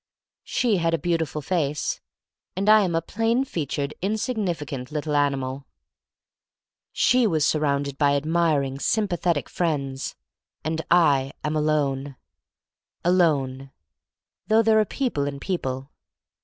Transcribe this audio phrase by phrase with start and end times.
[0.45, 2.01] She had a beautiful face,
[2.55, 5.15] and I am a THE STORY OF MARY MAC LANE 5 plain featured, insignificant little
[5.15, 5.67] ani mal.
[6.91, 10.15] She was surrounded by admiring, sympathetic friends,
[10.63, 12.15] and I am alone
[13.05, 13.69] alone,
[14.47, 15.91] though there are people and people.